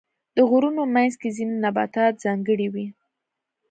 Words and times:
د 0.35 0.37
غرونو 0.49 0.83
منځ 0.95 1.13
کې 1.21 1.29
ځینې 1.37 1.55
نباتات 1.63 2.13
ځانګړي 2.23 2.67
وي. 2.73 2.87